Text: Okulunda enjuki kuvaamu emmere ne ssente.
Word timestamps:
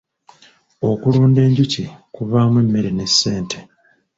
Okulunda 0.89 1.39
enjuki 1.47 1.83
kuvaamu 2.15 2.55
emmere 2.63 2.91
ne 2.93 3.05
ssente. 3.11 3.59